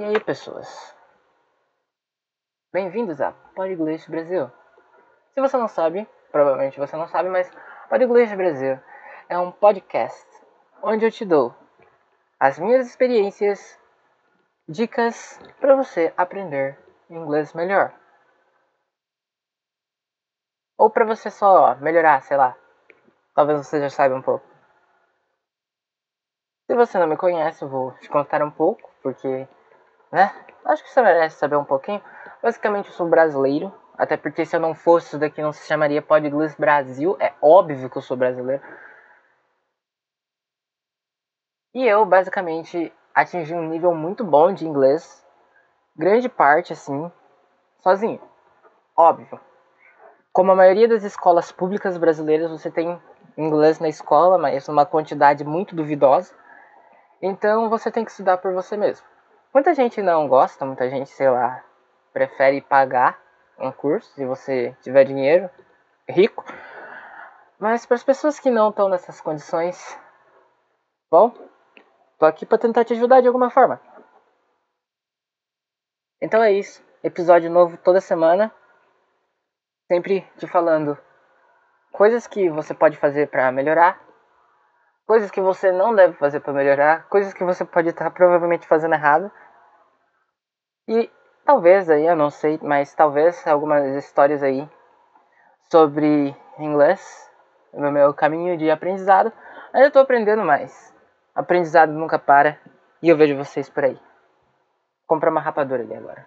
[0.00, 0.96] E aí, pessoas?
[2.72, 4.50] Bem-vindos a Podglitch Brasil.
[5.34, 7.50] Se você não sabe, provavelmente você não sabe, mas
[7.90, 8.80] Podglitch Brasil
[9.28, 10.26] é um podcast
[10.82, 11.54] onde eu te dou
[12.38, 13.78] as minhas experiências,
[14.66, 16.78] dicas para você aprender
[17.10, 17.92] inglês melhor.
[20.78, 22.56] Ou para você só melhorar, sei lá.
[23.34, 24.46] Talvez você já saiba um pouco.
[26.66, 29.46] Se você não me conhece, eu vou te contar um pouco, porque
[30.12, 30.32] né?
[30.64, 32.02] Acho que você merece saber um pouquinho.
[32.42, 33.72] Basicamente, eu sou brasileiro.
[33.96, 37.16] Até porque se eu não fosse isso daqui, não se chamaria Podglitz Brasil.
[37.20, 38.62] É óbvio que eu sou brasileiro.
[41.74, 45.24] E eu, basicamente, atingi um nível muito bom de inglês.
[45.96, 47.12] Grande parte, assim,
[47.80, 48.20] sozinho.
[48.96, 49.40] Óbvio.
[50.32, 53.00] Como a maioria das escolas públicas brasileiras, você tem
[53.36, 56.34] inglês na escola, mas numa quantidade muito duvidosa.
[57.20, 59.06] Então você tem que estudar por você mesmo.
[59.52, 61.64] Muita gente não gosta, muita gente, sei lá,
[62.12, 63.20] prefere pagar
[63.58, 65.50] um curso se você tiver dinheiro,
[66.08, 66.44] rico.
[67.58, 69.98] Mas para as pessoas que não estão nessas condições,
[71.10, 71.34] bom,
[72.18, 73.80] tô aqui para tentar te ajudar de alguma forma.
[76.22, 78.54] Então é isso, episódio novo toda semana,
[79.88, 80.96] sempre te falando
[81.90, 84.00] coisas que você pode fazer para melhorar,
[85.10, 88.94] coisas que você não deve fazer para melhorar, coisas que você pode estar provavelmente fazendo
[88.94, 89.28] errado.
[90.86, 91.10] E
[91.44, 94.70] talvez aí, eu não sei, mas talvez algumas histórias aí
[95.68, 97.28] sobre inglês,
[97.74, 99.32] no meu caminho de aprendizado.
[99.74, 100.94] Eu estou aprendendo mais.
[101.34, 102.56] Aprendizado nunca para
[103.02, 103.98] e eu vejo vocês por aí.
[105.08, 106.24] Comprar uma rapadura ali agora.